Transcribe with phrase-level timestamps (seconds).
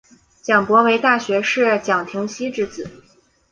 [0.41, 2.89] 蒋溥为大学士蒋廷锡之子。